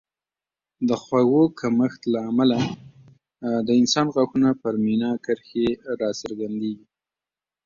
د 0.87 0.89
خوړو 1.01 1.43
کمښت 1.59 2.01
له 2.13 2.19
امله 2.29 2.59
د 3.67 3.69
انسان 3.81 4.05
غاښونو 4.13 4.49
پر 4.61 4.73
مینا 4.85 5.11
کرښې 5.25 5.67
راڅرګندېږي 5.99 6.85